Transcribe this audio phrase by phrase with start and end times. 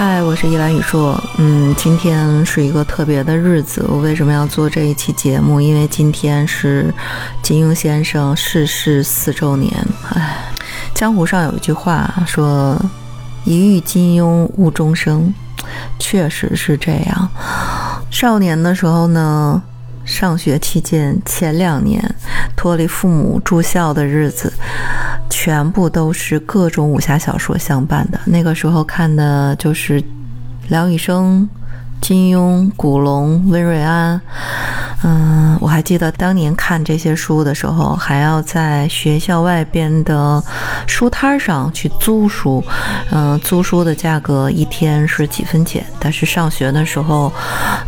[0.00, 1.20] 嗨，我是依兰雨硕。
[1.38, 3.84] 嗯，今天是一个特别的日子。
[3.88, 5.60] 我为什么要做这一期节目？
[5.60, 6.94] 因为今天是
[7.42, 9.72] 金庸先生逝世四周年。
[10.10, 10.52] 唉，
[10.94, 12.80] 江湖上有一句话说
[13.42, 15.34] ：“一遇金庸误终生。”
[15.98, 17.28] 确实是这样。
[18.08, 19.60] 少年的时候呢，
[20.04, 22.14] 上学期间前两年
[22.56, 24.52] 脱离父母住校的日子。
[25.48, 28.20] 全部都是各种武侠小说相伴的。
[28.26, 30.04] 那个时候看的就是
[30.68, 31.48] 梁羽生、
[32.02, 34.20] 金庸、古龙、温瑞安。
[35.04, 40.42] 嗯，我还记得当年看这些书的时候，还要在学校外边的
[40.88, 42.64] 书摊上去租书。
[43.12, 47.32] 嗯，租书的价格一天是几分钱，但是上学的时候，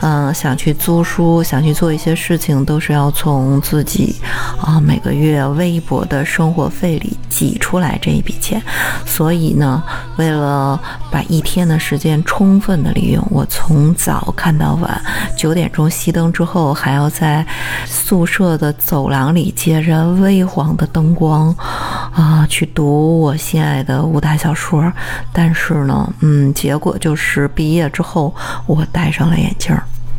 [0.03, 4.15] 嗯，想去租书，想去做一些事情，都是要从自己
[4.63, 8.63] 啊每个月微薄的生活费里挤出来这一笔钱。
[9.05, 9.83] 所以呢，
[10.17, 10.79] 为了
[11.11, 15.02] 把一天的时间充分的利用，我从早看到晚，
[15.37, 16.99] 九点钟熄灯之后还要。
[17.01, 17.45] 要在
[17.87, 21.54] 宿舍的走廊里，借着微黄的灯光，
[22.12, 24.93] 啊，去读我心爱的武打小说。
[25.32, 28.34] 但是呢，嗯，结果就是毕业之后，
[28.66, 29.74] 我戴上了眼镜。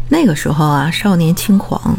[0.09, 1.95] 那个时候啊，少年轻狂。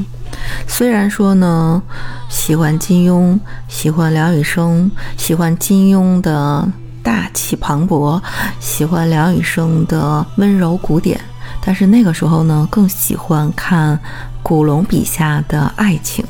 [0.67, 1.81] 虽然说呢，
[2.29, 3.39] 喜欢金庸，
[3.69, 6.67] 喜欢梁羽生，喜欢金庸的
[7.03, 8.21] 大气磅礴，
[8.59, 11.21] 喜欢梁羽生的温柔古典。
[11.65, 13.99] 但是那个时候呢，更喜欢看
[14.43, 16.25] 古龙笔下的爱情。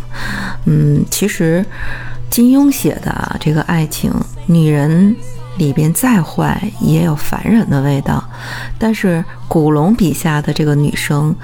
[0.67, 1.65] 嗯，其实
[2.31, 4.13] 金庸写的这个爱情，
[4.47, 5.17] 女人
[5.57, 8.23] 里边再坏也有凡人的味道，
[8.79, 11.35] 但是古龙笔下的这个女生。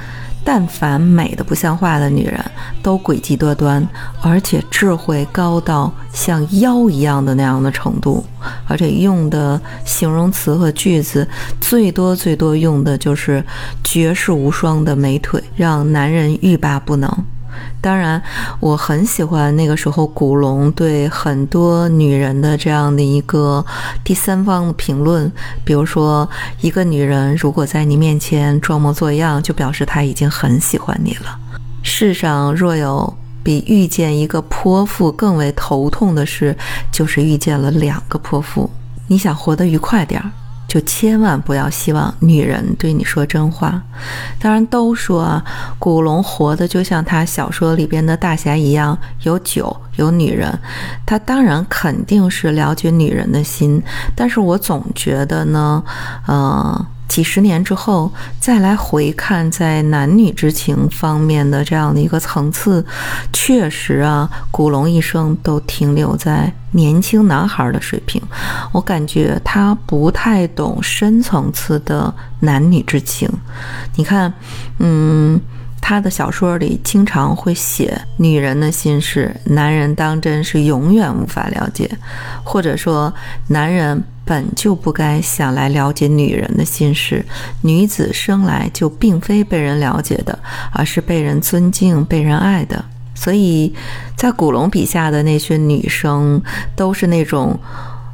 [0.50, 2.42] 但凡美的不像话的女人，
[2.82, 3.86] 都诡计多端，
[4.22, 8.24] 而且智慧高到像妖一样的那样的程度，
[8.66, 11.28] 而且用的形容词和句子
[11.60, 13.44] 最多最多用的就是
[13.84, 17.24] 绝世无双的美腿，让男人欲罢不能。
[17.80, 18.20] 当然，
[18.60, 23.64] 我很喜欢那个时候古龙对很多女人的这样的一个
[24.02, 25.30] 第三方的评论，
[25.64, 26.28] 比如说，
[26.60, 31.38] 一个女人如果在你面前装模作样，就表示她已经很喜欢你了。
[31.82, 36.56] 世上若有比遇见一个泼妇更为头痛的事，
[36.92, 38.68] 就是遇见了两个泼妇。
[39.06, 40.30] 你想活得愉快点儿。
[40.68, 43.82] 就千万不要希望女人对你说真话。
[44.38, 45.44] 当然，都说啊，
[45.78, 50.56] 古龙活的就像他小说里边的大侠一样，有酒有女人。
[51.06, 53.82] 他当然肯定是了解女人的心，
[54.14, 55.82] 但是我总觉得呢，
[56.28, 56.86] 嗯。
[57.08, 62.84] 几十年之后再来回看，在男女之情方面的这样的一个层次，
[63.32, 68.22] 确实啊，古龙一生都停留在年轻男孩的水平。
[68.72, 73.28] 我感觉他不太懂深层次的男女之情。
[73.96, 74.32] 你看，
[74.78, 75.40] 嗯。
[75.80, 81.90] 他的小说里经常会写女人的心事，男人当真是永远无法了解，
[82.44, 83.12] 或者说
[83.48, 87.24] 男人本就不该想来了解女人的心事。
[87.62, 90.38] 女子生来就并非被人了解的，
[90.72, 92.84] 而是被人尊敬、被人爱的。
[93.14, 93.74] 所以
[94.16, 96.42] 在古龙笔下的那些女生，
[96.76, 97.58] 都是那种。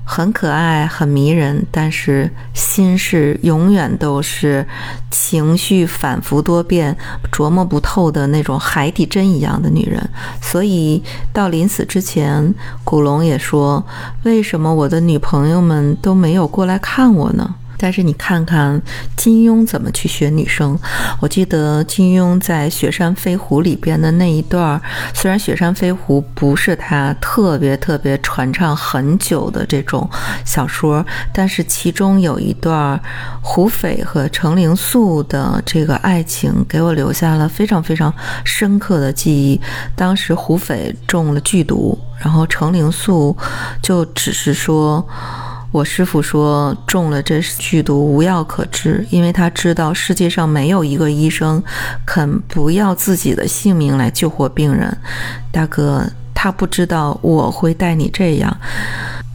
[0.04, 4.66] 很可爱，很迷人，但是心事永远都是
[5.10, 6.96] 情绪反复多变、
[7.32, 10.08] 琢磨不透的那种海底针一样的女人。
[10.42, 12.54] 所以到临死之前，
[12.84, 13.84] 古龙也说
[14.24, 17.54] ：“为什么我的女朋友们都没有过来看我呢？”
[17.84, 18.80] 但是你看看
[19.14, 20.78] 金庸怎么去学女生。
[21.20, 24.80] 我记得金庸在《雪山飞狐》里边的那一段儿，
[25.12, 30.08] 虽然《雪山飞狐》不是他特别特别传唱很久的这种
[30.46, 32.98] 小说，但是其中有一段
[33.42, 38.10] 胡斐和程灵素的这个爱情，给我留下了非常非常
[38.46, 39.60] 深刻的记忆。
[39.94, 43.36] 当时胡斐中了剧毒，然后程灵素
[43.82, 45.06] 就只是说。
[45.74, 51.60] 我师傅说中了这剧毒无药可治，因为他知道世界上没有一个医生
[52.06, 54.96] 肯不要自己的性命来救活病人。
[55.50, 58.56] 大哥，他不知道我会带你这样。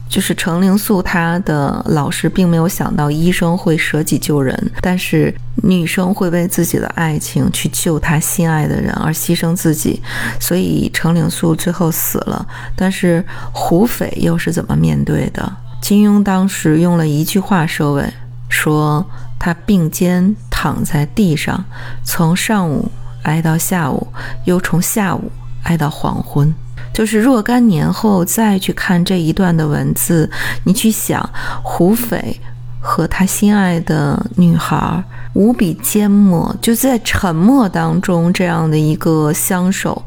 [0.08, 10.00] 就是程灵素，他的老师并没有想到医生会舍己救人，但是女生会为自己的爱情去救她心爱的人而牺牲自己，
[10.40, 12.46] 所以程灵素最后死了。
[12.74, 13.22] 但是
[13.52, 15.52] 胡斐又是怎么面对的？
[15.80, 18.12] 金庸当时用了一句话收尾，
[18.48, 19.04] 说
[19.38, 21.64] 他并肩躺在地上，
[22.04, 22.90] 从上午
[23.22, 24.06] 挨到下午，
[24.44, 25.30] 又从下午
[25.64, 26.54] 挨到黄昏。
[26.92, 30.30] 就是若干年后再去看这一段的文字，
[30.64, 31.28] 你去想
[31.62, 32.40] 胡斐
[32.80, 35.02] 和他心爱的女孩
[35.34, 40.02] 无比缄默，就在沉默当中这样的一个相守，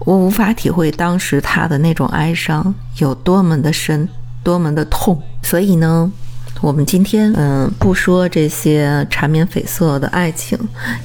[0.00, 4.08] 我无法体会当时他的那种哀伤有多么的深，
[4.42, 5.20] 多么的痛。
[5.42, 6.10] 所以呢，
[6.60, 10.58] 我们今天嗯，不说这些缠绵悱恻的爱情，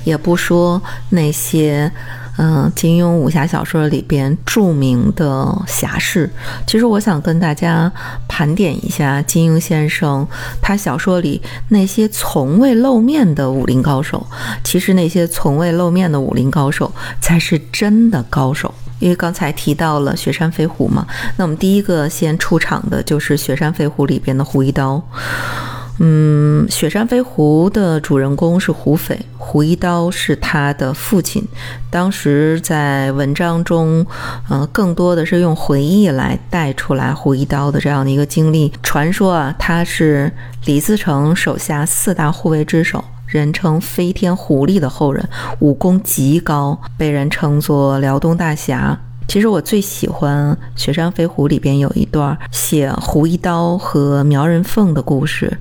[0.04, 1.92] 也不说那些。
[2.40, 6.30] 嗯，金庸武侠小说里边著名的侠士，
[6.68, 7.92] 其实我想跟大家
[8.28, 10.28] 盘点一下金庸先生
[10.62, 14.24] 他小说里那些从未露面的武林高手。
[14.64, 21.06] 其实那些从未露面的武林高手才是真的高手，因为刚才提到了雪山飞狐嘛，
[21.38, 25.02] 那我们第一个先出场的就是雪山飞狐里边的胡一刀。
[26.00, 31.44] 嗯，雪山飞狐的主人公是胡斐，胡一刀是他的父亲。
[31.90, 34.06] 当时在文章中，
[34.48, 38.72] 呃，更多的是用回忆来带出来胡一刀的这样的一个经历。
[38.84, 40.32] 传说啊，他是
[40.66, 45.28] 李自成手下四大护卫之首，人称飞天狐狸的后人，
[45.60, 48.98] 武功极高，被人称作辽东大侠。
[49.28, 55.58] 其实我最喜欢《雪山飞狐》里边有一段写胡一刀和苗人凤的故事。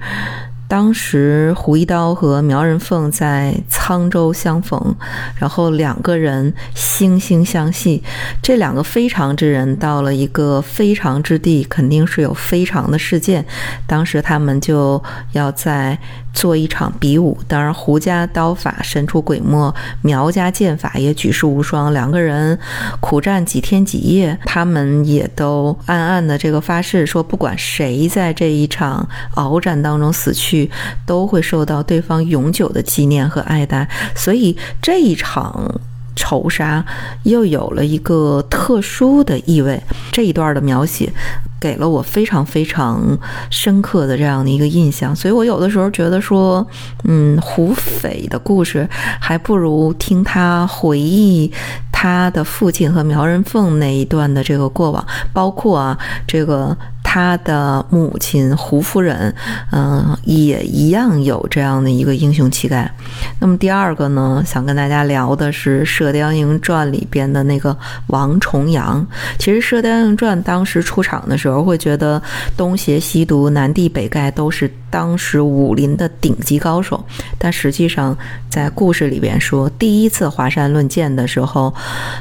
[0.68, 4.94] 当时胡一刀和苗人凤在沧州相逢，
[5.36, 8.02] 然后两个人惺惺相惜。
[8.42, 13.44] 这两个非常之人到了一个非常之地，肯定是有非常的事件。
[13.86, 15.02] 当时他们就
[15.32, 15.98] 要在。
[16.36, 21.94] 做一场比武，当然胡家刀法神出鬼没，苗家剑法也举世无双。
[21.94, 22.58] 两个人
[23.00, 30.56] 苦战几天几夜，他们也都暗暗的这个发誓说，不管谁在这一场鏖战当中死去，
[31.05, 33.88] 都会受到对方永久的纪念和爱戴。
[34.14, 35.81] 所以这一场
[36.14, 36.85] 仇杀
[37.25, 39.82] 又有了一个特殊的意味。
[40.12, 41.12] 这一段的描写。
[41.58, 43.19] 给了我非常非常
[43.50, 46.64] 深刻的这样的一个印象，所以我有的时候觉得说，
[47.05, 48.87] 嗯，胡斐的故事
[49.20, 51.50] 还不如听他回忆
[51.91, 55.99] 他的父亲和苗人凤那一段的这个过往，包括啊
[56.29, 56.76] 这个。
[57.16, 59.34] 他的母亲胡夫人，
[59.72, 62.92] 嗯，也一样有这样的一个英雄气概。
[63.40, 67.74] 那么第二个呢，想跟大家聊的是《射雕英雄传》里边的那个
[68.08, 69.06] 王重阳。
[69.38, 72.22] 其实《射雕英雄传》当时出场的时候，会觉得
[72.54, 77.02] 东邪西毒、南帝北丐都是当时武林的顶级高手，
[77.38, 78.14] 但实际上
[78.50, 81.74] 在故事里边说，第一次华山论剑的时候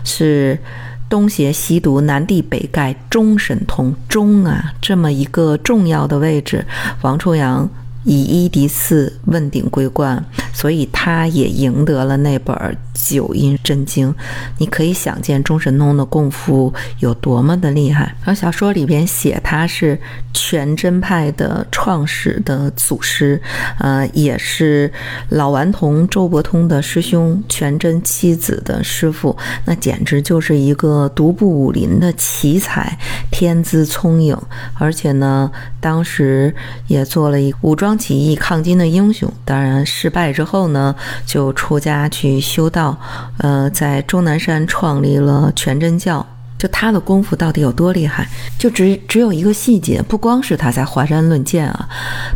[0.06, 0.58] 是。
[1.10, 6.66] 东邪西毒，南帝北丐，中神通，中啊，这么一个重要的位置，
[7.02, 7.70] 王重阳。
[8.06, 10.24] 以一敌四，问鼎桂冠，
[10.54, 12.56] 所以他也赢得了那本
[12.94, 14.12] 《九阴真经》。
[14.60, 18.16] 你可以想见钟神通的功夫有多么的厉害。
[18.24, 20.00] 然后小说里边写他是
[20.34, 23.42] 全真派的创始的祖师，
[23.80, 24.92] 呃，也是
[25.30, 29.36] 老顽童周伯通的师兄，全真七子的师傅。
[29.66, 33.00] 那简直就是一个独步武林的奇才，
[33.32, 34.38] 天资聪颖，
[34.76, 36.54] 而且呢，当时
[36.88, 37.95] 也做了一武装。
[37.98, 40.96] 起义抗金的英雄，当然失败之后呢，
[41.26, 42.98] 就出家去修道，
[43.38, 46.26] 呃，在终南山创立了全真教。
[46.58, 48.28] 就他的功夫到底有多厉害？
[48.58, 51.90] 就只只有一个细节，不光是他在华山论剑啊，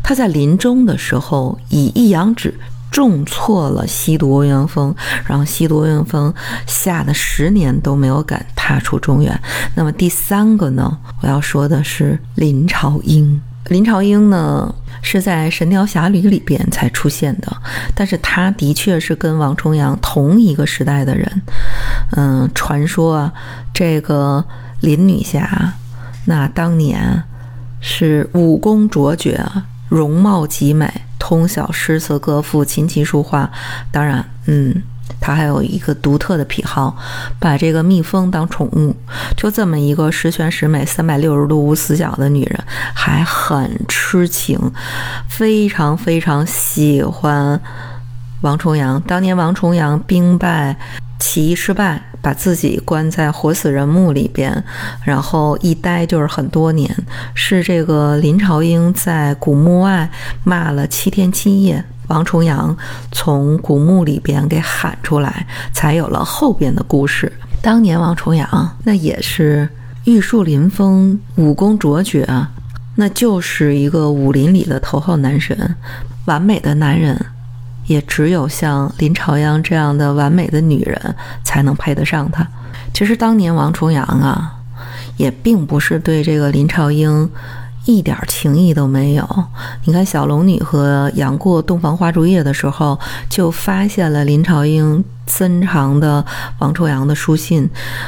[0.03, 2.53] 他在临终的时候以一阳指
[2.91, 4.93] 重挫了西毒欧阳锋，
[5.25, 6.33] 然后西毒欧阳锋
[6.67, 9.39] 吓得十年都没有敢踏出中原。
[9.73, 13.41] 那么第三个呢，我要说的是林朝英。
[13.69, 17.55] 林朝英呢，是在《神雕侠侣》里边才出现的，
[17.95, 21.41] 但是他的确是跟王重阳同一个时代的人。
[22.17, 23.33] 嗯，传说啊，
[23.73, 24.43] 这个
[24.81, 25.73] 林女侠，
[26.25, 27.23] 那当年
[27.79, 29.43] 是武功卓绝，
[29.87, 33.51] 容貌极美，通晓诗词歌赋、琴棋书画。
[33.91, 34.81] 当然，嗯。
[35.19, 36.95] 他还有一个独特的癖好，
[37.39, 38.95] 把这个蜜蜂当宠物。
[39.35, 44.59] 就这么一个十全十美、三百六十度无死角的女人，还很痴情，
[45.27, 47.59] 非常非常喜欢
[48.41, 49.01] 王重阳。
[49.01, 50.77] 当年王重阳兵败，
[51.19, 54.63] 起义失败，把自己关在活死人墓里边，
[55.03, 56.89] 然后一待就是很多年。
[57.33, 60.09] 是这个林朝英在古墓外
[60.43, 61.83] 骂了七天七夜。
[62.09, 62.75] 王重阳
[63.11, 67.31] 从古墓里边给喊出来，才有了后边的故事。
[67.61, 69.67] 当年王重阳那也是
[70.05, 72.27] 玉树临风，武功卓绝，
[72.95, 75.75] 那就是一个武林里的头号男神，
[76.25, 77.25] 完美的男人，
[77.85, 82.47] 也只有像林朝阳这样的完美的女人才能配得上他。
[82.93, 84.55] 其实当年王重阳啊，
[85.17, 87.29] 也并不是对这个林朝英。
[87.89, 89.27] 一点情谊都没有。
[89.85, 96.23] 你看小龙女和杨过洞房花烛夜的时候，就发现了林朝英珍藏的
[96.59, 97.67] 王重阳的书信。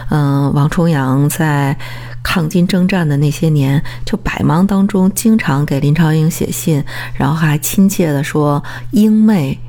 [0.10, 1.76] 嗯，王重阳在
[2.22, 6.84] 抗金征战的那些年，就百忙当中经常给林朝英写信，
[7.16, 9.60] 然后还亲切地说“英妹”，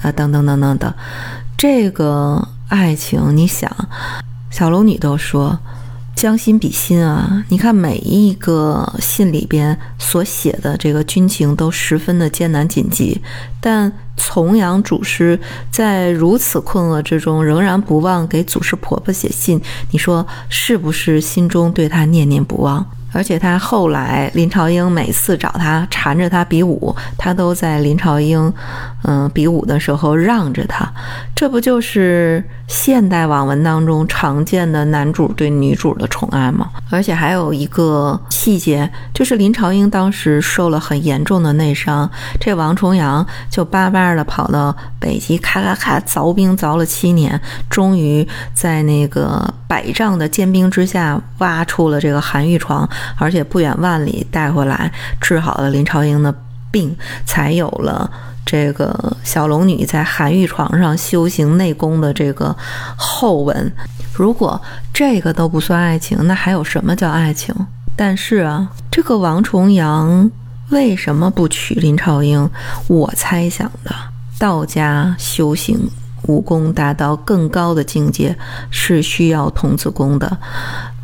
[0.00, 0.94] 啊，等等等等的。
[1.56, 3.68] 这个爱情，你想，
[4.48, 5.58] 小龙女都说。
[6.16, 7.44] 将心比心啊！
[7.50, 13.20] 你看每一个信里边所写的这个军情都十分的艰难紧急，
[13.60, 15.38] 但重阳祖师
[15.70, 19.60] 在如此困厄之中，仍然不忘给祖师婆婆写信。
[19.92, 22.84] 你说是不是心中对她念念不忘？
[23.12, 28.52] 而且他后来，林朝英每次找他缠着他比武，他都在林朝英，
[29.04, 30.86] 嗯，比武的时候让着他。
[31.34, 36.68] 这不就是现代网文当中常见的男主对女主的宠爱吗？
[36.90, 52.88] 而且还有一个细节，就是林朝英当时受了很严重的内伤，这王重阳就巴巴的跑到北极，咔咔咔凿冰凿了七年，终于在那个百丈的坚冰之下挖出了这个寒玉床。
[53.18, 56.34] 而且不远万里带回来治好了林朝英的
[56.76, 58.10] 病，才有了
[58.44, 62.54] 这个小龙女在寒玉床上修行内功的这个
[62.98, 63.72] 后文。
[64.12, 64.60] 如果
[64.92, 67.54] 这个都不算爱情，那还有什么叫爱情？
[67.96, 70.30] 但是啊，这个王重阳
[70.68, 72.50] 为什么不娶林朝英？
[72.88, 73.90] 我猜想的，
[74.38, 75.88] 道家修行
[76.24, 78.36] 武功达到更高的境界
[78.70, 80.36] 是需要童子功的。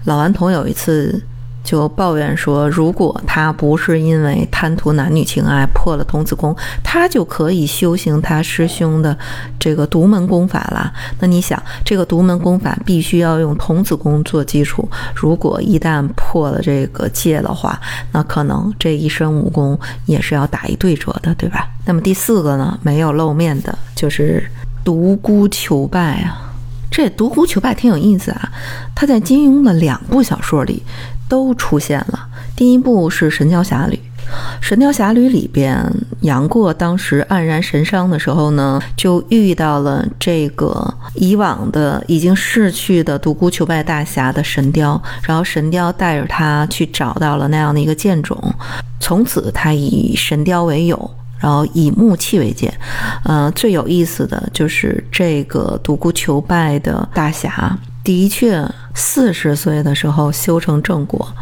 [0.05, 1.23] 老顽童有一次。
[1.65, 9.17] 就抱怨说，如果他不是因为贪图男女情爱破了童子功，他就可以修行他师兄的
[9.59, 10.93] 这个独门功法了。
[11.21, 17.81] 那你想，这个独门功法必须要用童子功做基础，如果一旦破了这个戒的话，
[18.13, 21.69] 那可能这一身武功也是要打一对折的，对吧？
[21.87, 24.45] 那么第四个呢，没有露面的就是
[24.85, 26.51] 独孤求败啊。
[26.91, 28.53] 这独孤求败挺有意思啊，
[28.95, 30.83] 他在金庸的两部小说里。
[31.33, 32.29] 都出现了。
[32.55, 33.95] 第一部是《神雕侠侣》，
[34.61, 35.83] 《神雕侠侣》里边，
[36.21, 48.37] 杨过当时黯然神伤的时候呢，就遇到了这个以往的已经逝去的独孤求败大侠的神雕，然后神雕带着他去找到了那样的一个剑种，
[49.01, 51.11] 从此他以神雕为友，
[51.41, 52.71] 然后以木器为剑。
[53.25, 57.75] 呃，最有意思的就是这个独孤求败的大侠。
[58.05, 61.33] 的确，四十岁的时候修成正果，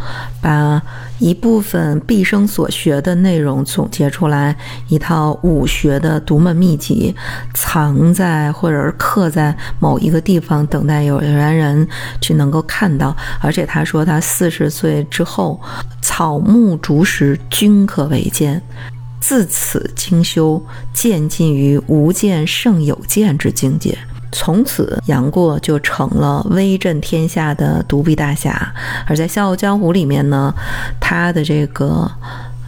[0.42, 0.82] 把
[1.18, 4.54] 一部分毕生所学的内容总结出来，
[4.88, 7.14] 一套武学的独门秘籍，
[7.54, 11.88] 藏在或者是刻在某一个地方，等待有缘人
[12.20, 13.16] 去能够看到。
[13.40, 15.58] 而且他说，他四十岁之后，
[16.02, 18.60] 草木竹石均可为剑，
[19.18, 20.62] 自此精修，
[20.92, 23.96] 渐进于无剑胜有剑之境界。
[24.32, 28.72] 从此，杨过就成了威震天下的独臂大侠。
[29.06, 30.54] 而在《笑傲江湖》里面呢，
[31.00, 32.08] 他的这个，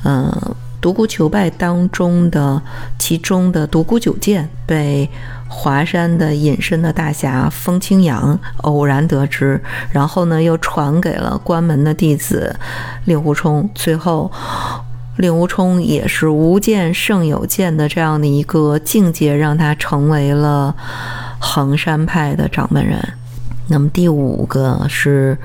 [0.02, 2.60] 呃，独孤求败当中的
[2.98, 5.08] 其中的独孤九剑，被
[5.46, 9.60] 华山的隐身的大侠风清扬偶然得知，
[9.92, 12.56] 然后呢，又传给了关门的弟子
[13.04, 13.70] 令狐冲。
[13.72, 14.28] 最后，
[15.18, 20.74] 令狐冲也是无剑胜有剑的这样的一个境界，让他成为了。
[21.44, 22.96] 衡山派的掌门人，
[23.68, 25.36] 那么第五个是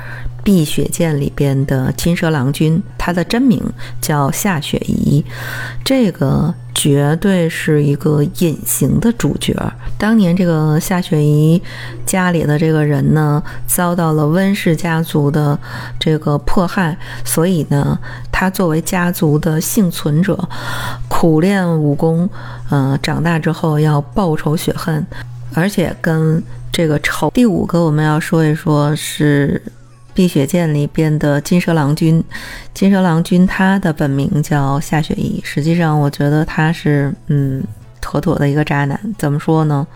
[0.43, 3.59] 碧血剑里边的金蛇郎君，他的真名
[3.99, 5.25] 叫夏雪宜，
[5.83, 9.53] 这个绝对是一个隐形的主角。
[9.97, 11.61] 当年这个夏雪宜
[12.05, 15.59] 家里的这个人呢，遭到了温氏家族的
[15.99, 17.97] 这个迫害，所以呢，
[18.31, 20.47] 他作为家族的幸存者，
[21.09, 22.29] 苦练武功，
[22.69, 25.03] 呃，长大之后要报仇雪恨。
[25.53, 29.61] 而且跟这个丑，第五个我们要说一说，是
[30.13, 32.23] 《碧血剑》里边的金蛇郎君。
[32.73, 37.63] 金蛇郎君他的本名叫夏雪宜，实际上我觉得他是嗯，
[37.99, 38.99] 妥妥的一个渣男。
[39.17, 39.87] 怎么说呢？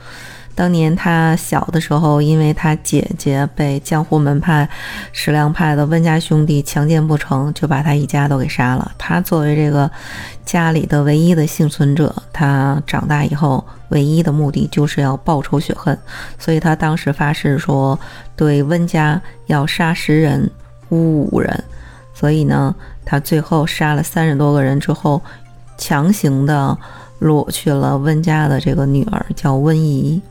[0.54, 4.68] 当年他小的时候，因为他姐姐被江湖门派
[5.12, 8.92] 石梁派的温家兄弟强奸不成，就把他一家都给杀了。
[8.98, 9.90] 他作为这个
[10.46, 15.98] 家里的唯一的幸存者，他长大以后唯一的目的就是要报仇雪恨，
[16.38, 17.98] 所以他当时发誓说，
[18.36, 20.50] 对温家要杀十人，
[20.90, 21.64] 污五人。
[22.14, 25.22] 所以呢，他最后杀了三十多个人之后，
[25.78, 26.78] 强行的
[27.20, 30.22] 裸去了温家的这个女儿，叫温宜。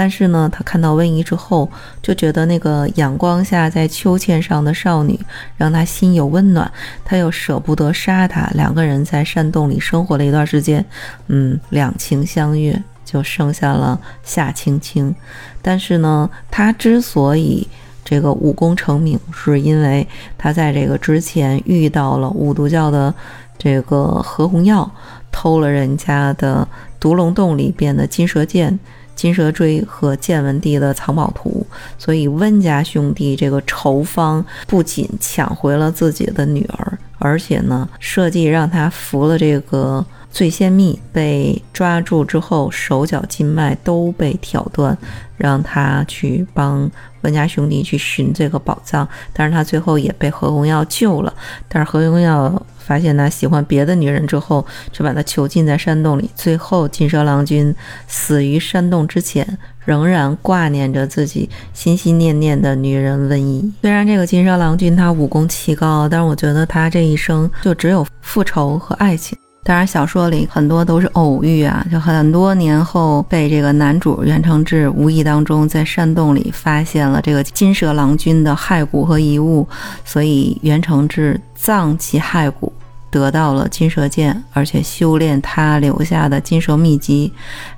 [0.00, 1.68] 但是呢，他看到温宜之后，
[2.00, 5.20] 就觉得那个阳光下在秋千上的少女
[5.58, 6.72] 让他心有温暖，
[7.04, 8.50] 他又舍不得杀她。
[8.54, 10.82] 两个人在山洞里生活了一段时间，
[11.26, 15.14] 嗯，两情相悦，就生下了夏青青。
[15.60, 17.68] 但是呢，他之所以
[18.02, 23.12] 这个武功成名，是因为他在这个之前遇到了五毒教的
[23.58, 24.90] 这个何红药，
[25.30, 26.66] 偷了人家的
[26.98, 28.78] 毒龙洞里边的金蛇剑、
[29.20, 31.66] 金蛇锥和建文帝的藏宝图，
[31.98, 40.02] 所以温家兄弟这个仇方不仅抢回了自己的女儿，而且呢，设计让他服了这个。
[40.30, 44.96] 醉仙蜜被抓住之后，手脚筋脉都被挑断，
[45.36, 46.88] 让他去帮
[47.22, 49.06] 温家兄弟去寻这个宝藏。
[49.32, 51.34] 但是他最后也被何红药救了。
[51.68, 56.30] 但是何红药发现他喜欢别的女人之后，就把他囚禁在山洞里。
[56.36, 57.74] 最后金蛇郎君
[58.06, 63.72] 死于山洞之前，仍然挂念着自己心心念念的女人温宜。
[63.82, 69.36] 虽然这个金蛇郎君他武功奇高，但是我觉得他这一生就只有复仇和爱情。
[69.62, 79.68] 当然，小说里很多都是偶遇啊，就很多年后被这个男主袁承志无意当中在山洞里发现了这个金蛇郎君的骸骨和遗物，
[80.02, 82.72] 所以袁承志葬其骸骨，
[83.10, 87.30] 得到了金蛇剑，而且修炼他留下的金蛇秘籍。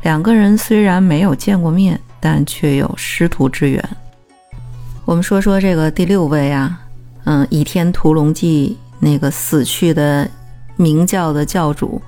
[0.02, 3.84] 两个人虽然没有见过面，但却有师徒之缘。
[5.04, 6.80] 我们说说这个第六位啊，
[7.24, 10.30] 嗯，《倚天屠龙记》那个死去的。
[10.76, 12.00] 明教的教主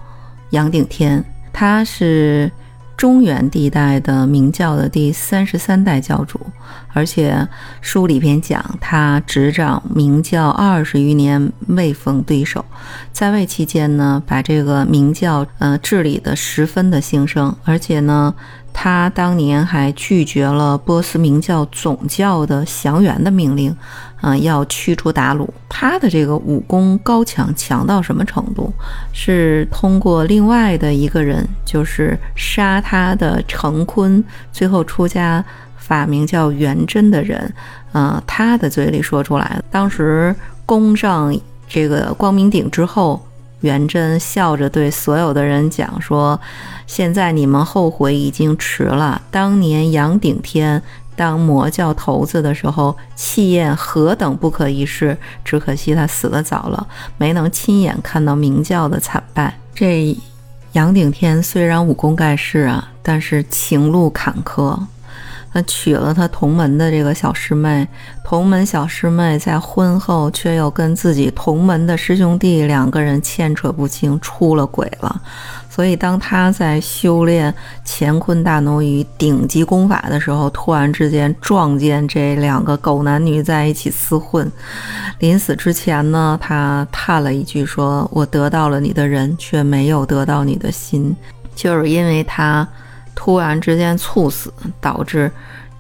[0.51, 2.51] 杨顶天，他是
[2.97, 6.41] 中原地带的明教的第三十三代教主，
[6.93, 7.47] 而且
[7.81, 12.65] 书里边讲他执掌明教二十余年未逢对手，
[13.13, 18.35] 在位期间呢，把这个明教呃治理的十分的兴盛，而且呢。
[18.77, 23.75] 他当年还拒绝了波斯明教总教的降元的命令，
[24.27, 25.47] 嗯，要驱除鞑虏。
[25.69, 28.73] 他的这个武功高强，强到什么程度？
[29.13, 35.45] 是通过另外的一个人，就是杀他的成坤，最后出家
[35.77, 37.53] 法名叫元真的人，
[37.93, 40.35] 嗯，他的嘴里说出来当时
[40.65, 41.37] 攻上
[41.69, 43.23] 这个光明顶之后。
[43.61, 46.39] 元贞笑着对所有的人讲说
[46.87, 49.23] ：“现在你们后悔已经迟了。
[49.31, 50.83] 当年杨顶天
[51.17, 55.17] 当魔教头子的时候，气焰何等不可一世！
[55.45, 59.59] 只可惜他死得早了，没能亲眼看到明教的惨败。
[59.75, 60.17] 这
[60.73, 64.79] 杨顶天虽然武功盖世啊，但是情路坎坷。”
[65.53, 67.87] 他娶了他同门的这个小师妹，
[68.25, 75.23] 同门小师妹在婚后却又跟自己同门的师兄弟两个人牵扯不清，出了轨了。
[75.75, 77.53] 所以当他在修炼
[77.85, 84.49] 乾坤大挪移顶级功法的时候，突然之间撞见这两个狗男女在一起厮混。
[85.19, 91.17] 临死之前呢，他叹了一句，说：“我得到了你的人，却没有得到你的心。”
[91.57, 92.69] 就是因为他。
[93.17, 95.31] 突然之间猝死，导致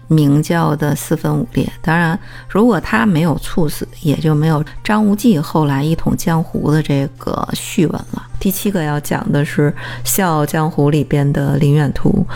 [0.08, 1.66] 明教的四分五裂。
[1.80, 8.22] 当然，如果他没有猝死，也就没有张无忌后来一统江湖的这个序文了。
[8.38, 9.70] 第七个要讲的是
[10.04, 12.26] 《笑傲江湖》里边的林远图。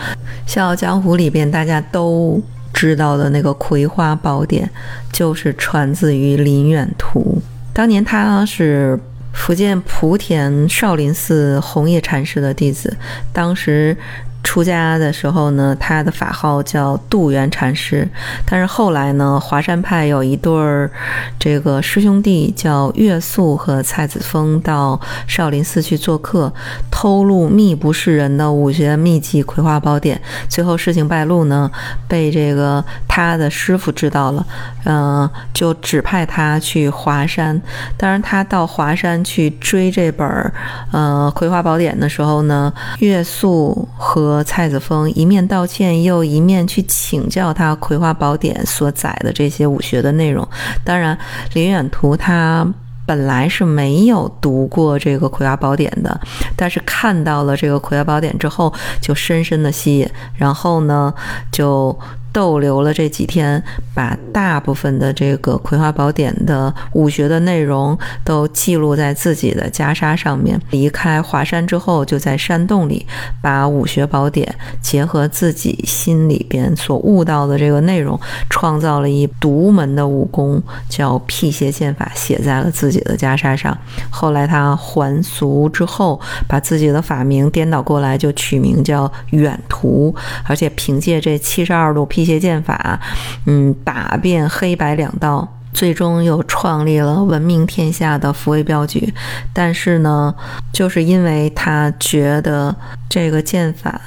[0.51, 2.41] 《笑傲江湖》里边大家都
[2.73, 4.69] 知道的那个葵花宝典，
[5.11, 7.41] 就是传自于林远图。
[7.73, 8.99] 当年他是
[9.33, 12.97] 福建莆田少林寺红叶禅师的弟子，
[13.31, 13.95] 当时。
[14.43, 18.07] 出家的时候呢，他的法号叫度元禅师。
[18.45, 20.89] 但是后来呢，华山派有一对儿
[21.37, 26.51] 这个师兄弟叫岳素和蔡子峰到少林寺去做客，
[26.89, 30.17] 偷录秘不示人的武学秘籍《葵花宝典》。
[30.47, 31.69] 最后事情败露呢，
[32.07, 34.45] 被这个他的师傅知道了，
[34.85, 37.61] 嗯，就指派他去华山。
[37.97, 40.51] 当然，他到华山去追这本儿
[40.91, 50.47] 呃《葵花宝典》的时候呢，岳素和和蔡子峰一面道歉，又一面去请教他《葵花宝典》所载的这些武学的内容。
[50.83, 51.17] 当然，
[51.53, 52.65] 林远图他
[53.05, 56.19] 本来是没有读过这个《葵花宝典》的，
[56.55, 61.13] 但是看到了这个《葵花宝典》之后，就深深的吸引，然后呢，
[61.51, 61.97] 就
[62.31, 63.61] 逗留了这几天，
[63.93, 70.59] 把大部分的这个《葵花宝典》的武学的内容都记录在自己的袈裟上面。
[70.69, 73.05] 离开华山之后，就在山洞里
[73.41, 83.75] 把武学宝典结合自己心里边所悟到的这个内容，创造了一独门的武功，叫辟邪剑法，写在了自己的袈裟上。
[84.11, 90.13] 后来他还俗之后，把自己的法名颠倒过来，就取名叫远图，
[90.45, 92.19] 而且凭借这七十二路辟。
[92.29, 92.99] 邪剑法，
[93.45, 99.13] 嗯，打遍黑白两道，最终又创立了闻名天下的福威镖局。
[99.51, 100.33] 但是呢，
[100.71, 102.75] 就是因为他觉得
[103.09, 103.99] 这个剑法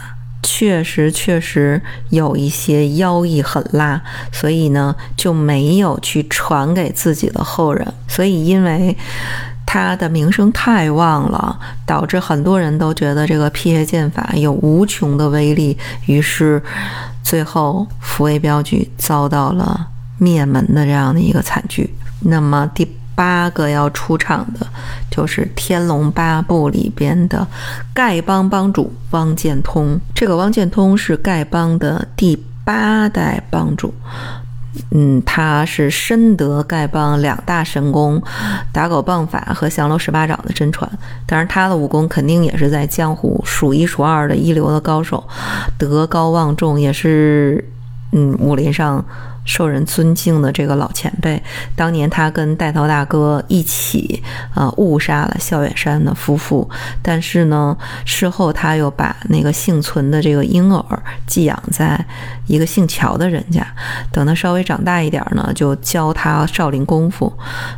[0.43, 1.81] 确实确实
[2.11, 4.01] 有一些妖异狠辣，
[4.33, 7.87] 所以呢就没有去传给自己的后人。
[8.09, 8.97] 所以因为
[9.65, 16.63] 他的名声太旺了，导致很多人都觉得这个辟邪剑法有无穷的威力，于是。
[17.23, 19.87] 最后，福威镖局遭到了
[20.19, 21.95] 灭门的这样的一个惨剧。
[22.21, 24.67] 那么第八个要出场的，
[25.11, 27.47] 就是《天龙八部》里边的
[27.95, 29.99] 丐帮帮主汪建通。
[30.15, 33.93] 这个汪建通是丐帮的第八代帮主。
[34.91, 38.23] 嗯，他是深得丐帮两大神功——
[38.73, 40.91] 打狗棒法和降龙十八掌的真传。
[41.27, 45.23] 当然，他的武功肯定也是在江湖数一数二的一流的高手，
[45.79, 47.63] 德高望重，也是
[48.12, 49.05] 嗯武林上。
[49.44, 51.42] 受人尊敬的这个老前辈，
[51.75, 54.22] 当年他跟带头大哥一起，
[54.55, 56.70] 呃，误杀了萧远山的夫妇。
[57.03, 61.98] 但是呢，事后他又把那个幸存的这个婴儿寄养在
[62.46, 63.66] 一个姓乔的人家。
[64.12, 67.33] 等他稍微长大一点呢，就教他少林功夫。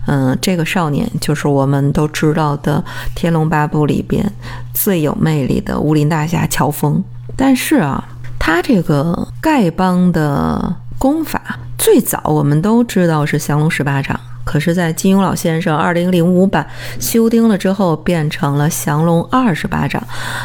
[0.06, 2.84] 嗯，这个少年就是我们都知道的
[3.18, 4.30] 《天龙八部》里边
[4.74, 7.02] 最有魅力的武林大侠乔峰。
[7.34, 8.06] 但是啊，
[8.46, 10.84] 他这个丐帮的。
[11.04, 16.66] 功法最早我们都知道是降龙十八掌，可是，在金庸老先生二零零五版
[17.00, 20.02] 修订了之后，变成了降龙二十八掌。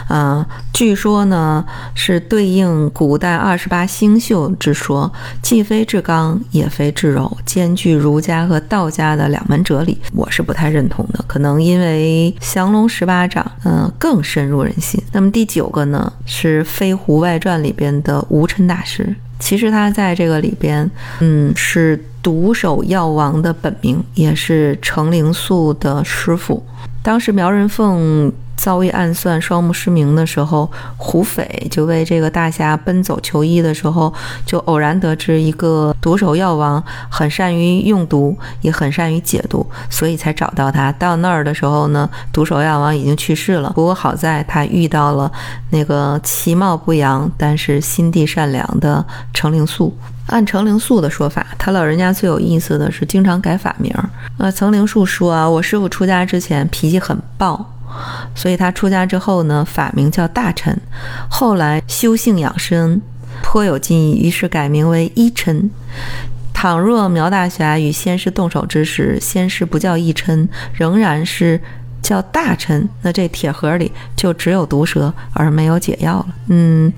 [0.08, 9.98] 啊，据说呢是对应古代二十八星宿之说，既非至刚，也非至柔，兼具儒家和道家的两门哲理。
[10.14, 15.02] 我是不太认同的，可能因为降龙十八掌，嗯，更深入人心。
[15.12, 19.16] 那么第九个呢，是《飞狐外传》里边的无尘大师。
[19.40, 20.90] 其实他在这个里边，
[21.22, 26.64] 嗯，是独守药王的本名，也是程灵素的师傅。
[27.02, 28.32] 当时苗人凤。
[28.60, 34.14] 遭遇暗算，双目失明的时候，胡斐就为这个大侠奔走求医的时候，
[34.46, 40.92] 就偶然得知一个毒手药王很善于用毒，也很善于解毒，所以才找到他。
[40.92, 43.72] 到那儿的时候呢，毒手药王已经去世了。
[43.74, 45.32] 不过好在他遇到了
[45.70, 49.98] 那个其貌不扬但是心地善良的程灵素。
[50.28, 53.92] 按程灵素的说法，他老人家最有意思的是经常改法名。
[54.38, 57.66] 呃，程灵素说啊，我师傅出家之前脾气很暴。
[58.36, 60.80] 所以他出家之后呢，法名叫大臣，
[61.30, 63.02] 后来修性养生，
[63.42, 65.70] 颇有进意，于是改名为一琛。
[66.54, 71.62] 倘若苗大侠与仙师动手之时，仙师不叫一琛，仍然是
[72.02, 76.28] 叫大臣，那这铁盒里就只有毒蛇，而没有解药了。
[76.48, 76.92] 嗯，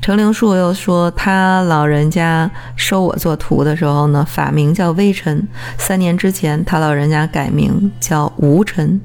[0.00, 9.00] 程灵树又说，他老人家收我做徒的时候呢，法名叫微尘，三年之前，他老人家改名叫无尘。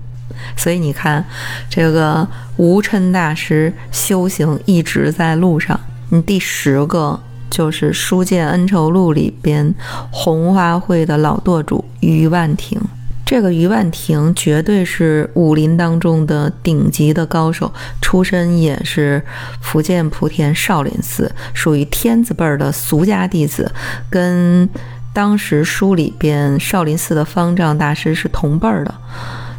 [0.55, 1.23] 所以你看，
[1.69, 5.79] 这个无尘大师修行一直在路上。
[6.11, 7.19] 嗯，第十个
[7.49, 9.73] 就是《书剑恩仇录》里边
[10.11, 12.79] 红花会的老舵主于万庭。
[13.25, 19.19] 这个于万庭绝对是武林当中的顶级的高手，出身也是
[19.61, 23.71] 福建莆田少林寺，属于天子辈儿的俗家弟子，
[24.11, 24.69] 跟
[25.11, 28.93] 当时书里边少林寺的方丈大师是同辈儿的。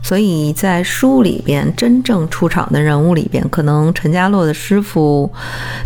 [0.06, 5.28] 所以在书里边真正出场的人物里边，可能陈家洛的师傅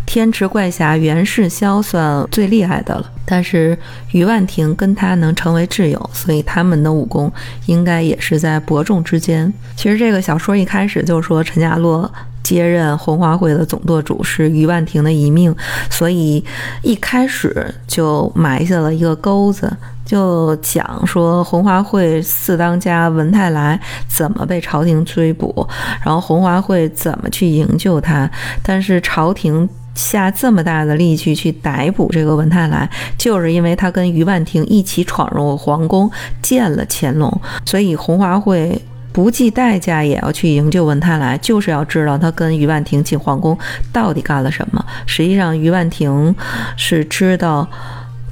[0.04, 3.10] 天池怪侠袁世萧算最厉害的了。
[3.24, 3.78] 但是
[4.12, 7.32] 于万庭跟他能成为挚友，所以他们的武功
[7.64, 9.50] 应该也是在伯仲之间。
[9.74, 12.12] 其实这个小说一开始就说陈家洛
[12.50, 15.54] 接任红花会的总舵主是于万庭的遗命，
[15.88, 16.44] 所以
[16.82, 19.72] 一开始就埋下了一个钩子。
[20.04, 25.64] 就讲说红花会四当家文泰来怎么被朝廷追捕，
[26.04, 28.28] 然后红花会怎么去营救他，
[28.64, 36.10] 但是朝廷下这么大的力气去逮捕这个文泰来，就是因为他跟于万庭一起闯入皇宫
[36.42, 43.58] 见了乾隆，所以红花会不计代价也要去营救文泰来，就是要知道他跟于婉婷进皇宫
[43.92, 44.84] 到底干了什么。
[45.06, 46.34] 实际上，于婉婷
[46.76, 47.68] 是知道。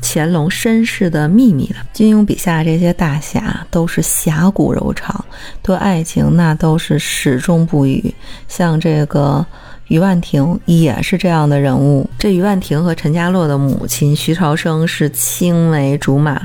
[0.00, 5.24] 乾隆身世的秘密的，金庸笔下这些大侠都是侠骨柔肠，
[5.60, 8.14] 对爱情那都是始终不渝。
[8.46, 9.44] 像这个。
[9.88, 12.08] 于婉婷也是这样的人物。
[12.18, 16.40] 这于婉婷和陈家洛的母亲徐朝生是青梅竹马，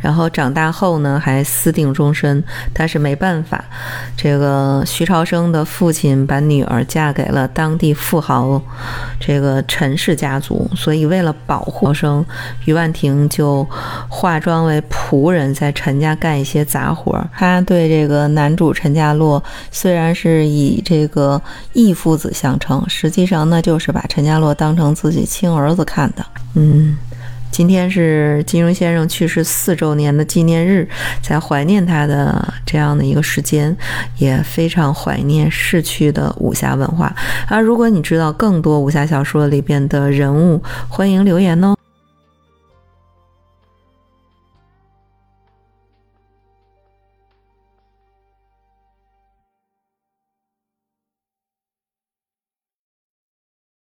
[0.00, 2.42] 然后长大后呢还私定终身。
[2.72, 3.62] 但是没办法，
[4.16, 8.60] 这个徐朝生的父亲把女儿嫁给了当地富豪，
[9.18, 10.66] 这个陈氏家族。
[10.74, 12.24] 所以为了保护生，
[12.64, 13.62] 于婉婷就
[14.08, 17.22] 化妆为仆人，在陈家干一些杂活。
[17.36, 21.38] 他对这个男主陈家洛虽然是以这个
[21.74, 22.69] 义父子相称。
[22.88, 26.24] 实际上，那就是把陈家洛当成自己亲儿子看的。
[26.54, 26.96] 嗯，
[27.50, 30.88] 今天是金庸先生去世四周年的纪念日，
[31.22, 33.76] 在怀念他的这样的一个时间，
[34.18, 37.14] 也非常怀念逝去的武侠文化。
[37.48, 41.74] 而，如果你知道更多武侠小说里边的人物，欢迎留言哦。